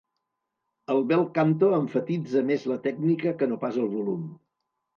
El 0.93 1.01
bel 1.11 1.21
canto 1.35 1.69
emfatitza 1.81 2.43
més 2.49 2.67
la 2.73 2.81
tècnica 2.89 3.37
que 3.43 3.51
no 3.55 3.61
pas 3.69 3.81
el 3.87 3.89
volum. 3.97 4.29